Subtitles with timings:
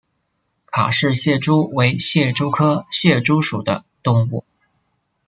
[0.65, 4.43] 卡氏蟹蛛为蟹蛛科蟹蛛属的动物。